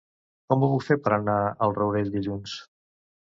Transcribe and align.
Com 0.51 0.63
ho 0.63 0.69
puc 0.71 0.85
fer 0.85 0.97
per 1.07 1.11
anar 1.17 1.35
al 1.67 1.75
Rourell 1.77 2.11
dilluns? 2.17 2.57